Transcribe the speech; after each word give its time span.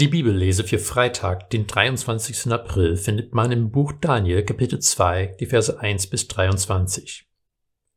Die 0.00 0.06
Bibellese 0.06 0.62
für 0.62 0.78
Freitag, 0.78 1.50
den 1.50 1.66
23. 1.66 2.52
April, 2.52 2.96
findet 2.96 3.34
man 3.34 3.50
im 3.50 3.72
Buch 3.72 3.92
Daniel 4.00 4.44
Kapitel 4.44 4.78
2, 4.78 5.34
die 5.40 5.46
Verse 5.46 5.80
1 5.80 6.06
bis 6.06 6.28
23. 6.28 7.26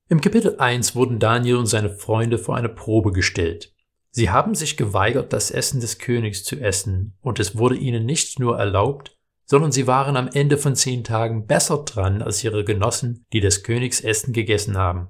Im 0.09 0.19
Kapitel 0.19 0.55
1 0.57 0.95
wurden 0.95 1.19
Daniel 1.19 1.57
und 1.57 1.67
seine 1.67 1.91
Freunde 1.91 2.39
vor 2.39 2.57
eine 2.57 2.69
Probe 2.69 3.11
gestellt. 3.11 3.75
Sie 4.09 4.31
haben 4.31 4.55
sich 4.55 4.77
geweigert, 4.77 5.31
das 5.31 5.51
Essen 5.51 5.79
des 5.79 5.99
Königs 5.99 6.43
zu 6.43 6.59
essen, 6.59 7.19
und 7.21 7.39
es 7.39 7.55
wurde 7.55 7.75
ihnen 7.75 8.07
nicht 8.07 8.39
nur 8.39 8.57
erlaubt, 8.57 9.15
sondern 9.45 9.71
sie 9.71 9.85
waren 9.85 10.17
am 10.17 10.27
Ende 10.27 10.57
von 10.57 10.75
zehn 10.75 11.03
Tagen 11.03 11.45
besser 11.45 11.83
dran 11.85 12.23
als 12.23 12.43
ihre 12.43 12.65
Genossen, 12.65 13.27
die 13.31 13.41
des 13.41 13.61
Königs 13.61 14.01
Essen 14.01 14.33
gegessen 14.33 14.75
haben. 14.75 15.09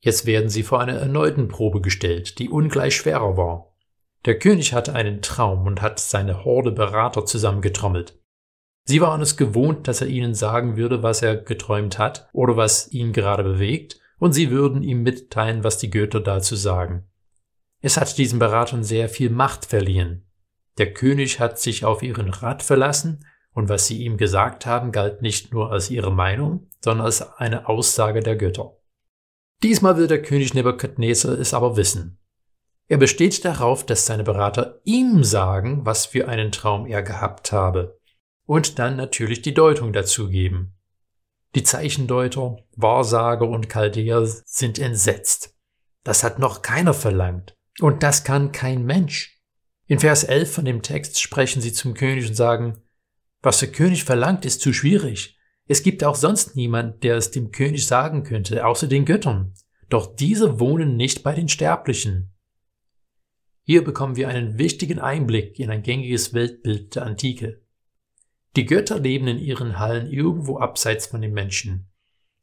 Jetzt 0.00 0.26
werden 0.26 0.48
sie 0.50 0.64
vor 0.64 0.80
einer 0.80 0.94
erneuten 0.94 1.46
Probe 1.46 1.80
gestellt, 1.80 2.40
die 2.40 2.48
ungleich 2.48 2.96
schwerer 2.96 3.36
war. 3.36 3.73
Der 4.24 4.38
König 4.38 4.72
hatte 4.72 4.94
einen 4.94 5.20
Traum 5.20 5.66
und 5.66 5.82
hat 5.82 5.98
seine 5.98 6.44
Horde 6.44 6.72
Berater 6.72 7.26
zusammengetrommelt. 7.26 8.18
Sie 8.86 9.00
waren 9.00 9.20
es 9.20 9.36
gewohnt, 9.36 9.88
dass 9.88 10.00
er 10.00 10.06
ihnen 10.06 10.34
sagen 10.34 10.76
würde, 10.76 11.02
was 11.02 11.22
er 11.22 11.36
geträumt 11.36 11.98
hat 11.98 12.28
oder 12.32 12.56
was 12.56 12.90
ihn 12.92 13.12
gerade 13.12 13.42
bewegt, 13.42 14.00
und 14.18 14.32
sie 14.32 14.50
würden 14.50 14.82
ihm 14.82 15.02
mitteilen, 15.02 15.64
was 15.64 15.78
die 15.78 15.90
Götter 15.90 16.20
dazu 16.20 16.56
sagen. 16.56 17.04
Es 17.80 17.96
hat 17.98 18.16
diesen 18.16 18.38
Beratern 18.38 18.84
sehr 18.84 19.08
viel 19.08 19.28
Macht 19.28 19.66
verliehen. 19.66 20.26
Der 20.78 20.92
König 20.92 21.40
hat 21.40 21.58
sich 21.58 21.84
auf 21.84 22.02
ihren 22.02 22.30
Rat 22.30 22.62
verlassen, 22.62 23.26
und 23.52 23.68
was 23.68 23.86
sie 23.86 24.02
ihm 24.02 24.16
gesagt 24.16 24.66
haben, 24.66 24.90
galt 24.90 25.22
nicht 25.22 25.52
nur 25.52 25.70
als 25.70 25.90
ihre 25.90 26.12
Meinung, 26.12 26.68
sondern 26.82 27.06
als 27.06 27.22
eine 27.38 27.68
Aussage 27.68 28.20
der 28.20 28.36
Götter. 28.36 28.76
Diesmal 29.62 29.96
will 29.96 30.08
der 30.08 30.22
König 30.22 30.54
Nebukadnezar 30.54 31.38
es 31.38 31.54
aber 31.54 31.76
wissen. 31.76 32.18
Er 32.86 32.98
besteht 32.98 33.44
darauf, 33.44 33.86
dass 33.86 34.06
seine 34.06 34.24
Berater 34.24 34.80
ihm 34.84 35.24
sagen, 35.24 35.86
was 35.86 36.06
für 36.06 36.28
einen 36.28 36.52
Traum 36.52 36.86
er 36.86 37.02
gehabt 37.02 37.52
habe, 37.52 37.98
und 38.46 38.78
dann 38.78 38.96
natürlich 38.96 39.40
die 39.40 39.54
Deutung 39.54 39.92
dazu 39.92 40.28
geben. 40.28 40.74
Die 41.54 41.62
Zeichendeuter, 41.62 42.58
Wahrsager 42.76 43.48
und 43.48 43.70
Chaldeer 43.70 44.26
sind 44.26 44.78
entsetzt. 44.78 45.54
Das 46.02 46.22
hat 46.24 46.38
noch 46.38 46.62
keiner 46.62 46.92
verlangt. 46.92 47.56
Und 47.80 48.02
das 48.02 48.24
kann 48.24 48.52
kein 48.52 48.84
Mensch. 48.84 49.40
In 49.86 49.98
Vers 49.98 50.24
11 50.24 50.52
von 50.52 50.64
dem 50.64 50.82
Text 50.82 51.20
sprechen 51.20 51.62
sie 51.62 51.72
zum 51.72 51.94
König 51.94 52.28
und 52.28 52.34
sagen, 52.34 52.82
was 53.40 53.60
der 53.60 53.72
König 53.72 54.04
verlangt, 54.04 54.44
ist 54.44 54.60
zu 54.60 54.72
schwierig. 54.72 55.38
Es 55.66 55.82
gibt 55.82 56.04
auch 56.04 56.14
sonst 56.14 56.56
niemand, 56.56 57.02
der 57.02 57.16
es 57.16 57.30
dem 57.30 57.50
König 57.50 57.86
sagen 57.86 58.24
könnte, 58.24 58.66
außer 58.66 58.86
den 58.86 59.04
Göttern. 59.04 59.54
Doch 59.88 60.14
diese 60.14 60.60
wohnen 60.60 60.96
nicht 60.96 61.22
bei 61.22 61.34
den 61.34 61.48
Sterblichen. 61.48 62.33
Hier 63.66 63.82
bekommen 63.82 64.16
wir 64.16 64.28
einen 64.28 64.58
wichtigen 64.58 64.98
Einblick 64.98 65.58
in 65.58 65.70
ein 65.70 65.82
gängiges 65.82 66.34
Weltbild 66.34 66.94
der 66.94 67.06
Antike. 67.06 67.62
Die 68.56 68.66
Götter 68.66 69.00
leben 69.00 69.26
in 69.26 69.38
ihren 69.38 69.78
Hallen 69.78 70.06
irgendwo 70.06 70.58
abseits 70.58 71.06
von 71.06 71.22
den 71.22 71.32
Menschen. 71.32 71.88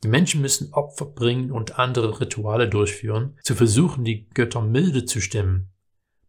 Die 0.04 0.08
Menschen 0.08 0.42
müssen 0.42 0.74
Opfer 0.74 1.06
bringen 1.06 1.52
und 1.52 1.78
andere 1.78 2.20
Rituale 2.20 2.68
durchführen, 2.68 3.38
zu 3.44 3.54
versuchen, 3.54 4.04
die 4.04 4.28
Götter 4.30 4.62
milde 4.62 5.06
zu 5.06 5.22
stimmen. 5.22 5.70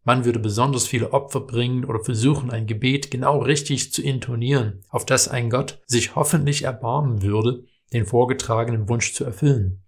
Man 0.05 0.27
würde 0.27 0.41
besonders 0.41 0.87
viele 0.87 1.15
Opfer 1.15 1.41
bringen 1.41 1.87
oder 1.87 2.01
versuchen, 2.01 2.51
ein 2.51 2.67
Gebet 2.67 3.11
genau 3.11 3.39
richtig 3.39 3.95
zu 3.95 4.03
intonieren, 4.03 4.83
auf 4.91 5.07
das 5.07 5.27
ein 5.27 5.49
Gott 5.49 5.81
sich 5.87 6.17
hoffentlich 6.17 6.65
erbarmen 6.65 7.23
würde, 7.23 7.65
den 7.95 8.05
vorgetragenen 8.05 8.91
Wunsch 8.91 9.15
zu 9.15 9.25
erfüllen. 9.25 9.83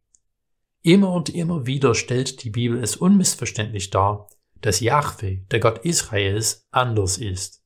Immer 0.80 1.12
und 1.12 1.28
immer 1.28 1.66
wieder 1.66 1.94
stellt 1.94 2.42
die 2.42 2.50
Bibel 2.50 2.82
es 2.82 2.96
unmissverständlich 2.96 3.90
dar, 3.90 4.28
dass 4.60 4.80
Yahweh, 4.80 5.42
der 5.50 5.60
Gott 5.60 5.84
Israels, 5.84 6.66
anders 6.70 7.18
ist. 7.18 7.62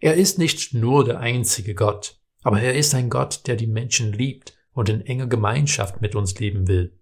Er 0.00 0.14
ist 0.14 0.38
nicht 0.38 0.74
nur 0.74 1.04
der 1.04 1.20
einzige 1.20 1.74
Gott, 1.74 2.20
aber 2.42 2.60
er 2.60 2.74
ist 2.74 2.94
ein 2.94 3.08
Gott, 3.08 3.46
der 3.46 3.56
die 3.56 3.66
Menschen 3.66 4.12
liebt 4.12 4.54
und 4.72 4.88
in 4.88 5.00
enger 5.06 5.26
Gemeinschaft 5.26 6.00
mit 6.00 6.14
uns 6.14 6.38
leben 6.38 6.66
will. 6.66 6.98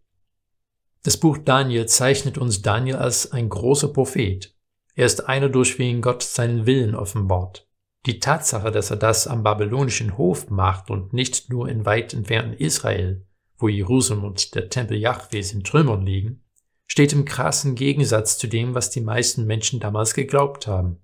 Das 1.03 1.17
Buch 1.17 1.39
Daniel 1.39 1.87
zeichnet 1.87 2.37
uns 2.37 2.61
Daniel 2.61 2.97
als 2.97 3.33
ein 3.33 3.49
großer 3.49 3.89
Prophet. 3.89 4.55
Er 4.95 5.07
ist 5.07 5.29
einer, 5.29 5.49
durch 5.49 5.79
wen 5.79 6.03
Gott 6.03 6.23
seinen 6.23 6.67
Willen 6.67 6.95
offenbart. 6.95 7.67
Die 8.07 8.19
Tatsache, 8.19 8.71
dass 8.71 8.91
er 8.91 8.97
das 8.97 9.27
am 9.27 9.43
babylonischen 9.43 10.19
Hof 10.19 10.51
macht 10.51 10.91
und 10.91 11.13
nicht 11.13 11.49
nur 11.51 11.69
in 11.69 11.87
weit 11.87 12.13
entfernten 12.13 12.55
Israel, 12.55 13.27
wo 13.57 13.69
Jerusalem 13.69 14.25
und 14.25 14.55
der 14.55 14.69
Tempel 14.69 14.99
Jahwes 14.99 15.53
in 15.53 15.65
Trümmern 15.65 16.05
liegen, 16.05 16.43
steht 16.91 17.13
im 17.13 17.25
krassen 17.25 17.77
Gegensatz 17.77 18.37
zu 18.37 18.49
dem, 18.49 18.75
was 18.75 18.91
die 18.91 19.01
meisten 19.01 19.47
Menschen 19.47 19.79
damals 19.79 20.13
geglaubt 20.13 20.67
haben. 20.67 20.99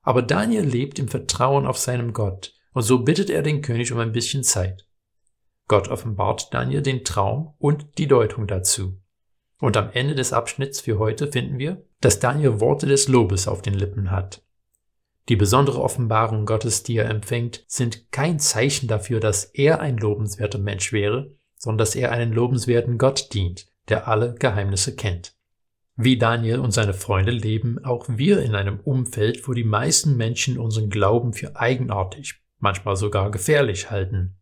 Aber 0.00 0.22
Daniel 0.22 0.64
lebt 0.64 0.98
im 0.98 1.08
Vertrauen 1.08 1.66
auf 1.66 1.76
seinem 1.76 2.14
Gott, 2.14 2.54
und 2.72 2.84
so 2.84 3.00
bittet 3.00 3.28
er 3.28 3.42
den 3.42 3.60
König 3.60 3.92
um 3.92 3.98
ein 3.98 4.12
bisschen 4.12 4.44
Zeit. 4.44 4.86
Gott 5.68 5.88
offenbart 5.88 6.54
Daniel 6.54 6.80
den 6.80 7.04
Traum 7.04 7.52
und 7.58 7.98
die 7.98 8.06
Deutung 8.06 8.46
dazu. 8.46 8.98
Und 9.58 9.76
am 9.76 9.90
Ende 9.92 10.14
des 10.14 10.32
Abschnitts 10.32 10.80
für 10.80 10.98
heute 10.98 11.30
finden 11.30 11.58
wir, 11.58 11.84
dass 12.00 12.18
Daniel 12.18 12.58
Worte 12.60 12.86
des 12.86 13.06
Lobes 13.06 13.46
auf 13.46 13.60
den 13.60 13.74
Lippen 13.74 14.10
hat. 14.10 14.42
Die 15.28 15.36
besondere 15.36 15.82
Offenbarung 15.82 16.46
Gottes, 16.46 16.82
die 16.82 16.96
er 16.96 17.10
empfängt, 17.10 17.62
sind 17.66 18.10
kein 18.10 18.38
Zeichen 18.38 18.88
dafür, 18.88 19.20
dass 19.20 19.44
er 19.44 19.80
ein 19.80 19.98
lobenswerter 19.98 20.58
Mensch 20.58 20.94
wäre, 20.94 21.36
sondern 21.58 21.78
dass 21.78 21.94
er 21.94 22.10
einen 22.10 22.32
lobenswerten 22.32 22.96
Gott 22.96 23.34
dient, 23.34 23.69
der 23.90 24.08
alle 24.08 24.34
Geheimnisse 24.38 24.96
kennt. 24.96 25.34
Wie 25.96 26.16
Daniel 26.16 26.60
und 26.60 26.70
seine 26.70 26.94
Freunde 26.94 27.32
leben 27.32 27.84
auch 27.84 28.06
wir 28.08 28.40
in 28.40 28.54
einem 28.54 28.80
Umfeld, 28.80 29.46
wo 29.46 29.52
die 29.52 29.64
meisten 29.64 30.16
Menschen 30.16 30.58
unseren 30.58 30.88
Glauben 30.88 31.34
für 31.34 31.56
eigenartig, 31.56 32.40
manchmal 32.58 32.96
sogar 32.96 33.30
gefährlich 33.30 33.90
halten. 33.90 34.36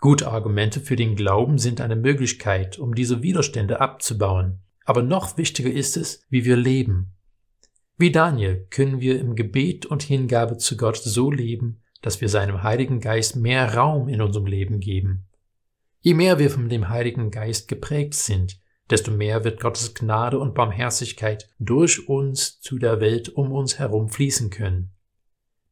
Gute 0.00 0.28
Argumente 0.28 0.80
für 0.80 0.96
den 0.96 1.16
Glauben 1.16 1.58
sind 1.58 1.82
eine 1.82 1.96
Möglichkeit, 1.96 2.78
um 2.78 2.94
diese 2.94 3.22
Widerstände 3.22 3.80
abzubauen. 3.80 4.60
Aber 4.86 5.02
noch 5.02 5.36
wichtiger 5.36 5.70
ist 5.70 5.98
es, 5.98 6.22
wie 6.30 6.46
wir 6.46 6.56
leben. 6.56 7.12
Wie 7.98 8.10
Daniel 8.10 8.66
können 8.70 9.02
wir 9.02 9.20
im 9.20 9.34
Gebet 9.36 9.84
und 9.84 10.02
Hingabe 10.02 10.56
zu 10.56 10.78
Gott 10.78 10.96
so 10.96 11.30
leben, 11.30 11.82
dass 12.00 12.22
wir 12.22 12.30
seinem 12.30 12.62
Heiligen 12.62 13.00
Geist 13.00 13.36
mehr 13.36 13.74
Raum 13.74 14.08
in 14.08 14.22
unserem 14.22 14.46
Leben 14.46 14.80
geben. 14.80 15.28
Je 16.00 16.14
mehr 16.14 16.38
wir 16.38 16.48
von 16.48 16.70
dem 16.70 16.88
Heiligen 16.88 17.30
Geist 17.30 17.68
geprägt 17.68 18.14
sind, 18.14 18.59
desto 18.90 19.10
mehr 19.10 19.44
wird 19.44 19.60
Gottes 19.60 19.94
Gnade 19.94 20.38
und 20.38 20.54
Barmherzigkeit 20.54 21.48
durch 21.58 22.08
uns 22.08 22.60
zu 22.60 22.78
der 22.78 23.00
Welt 23.00 23.28
um 23.28 23.52
uns 23.52 23.78
herum 23.78 24.08
fließen 24.08 24.50
können. 24.50 24.92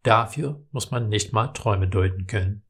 Dafür 0.03 0.65
muss 0.71 0.91
man 0.91 1.09
nicht 1.09 1.33
mal 1.33 1.49
Träume 1.49 1.89
deuten 1.89 2.27
können. 2.27 2.65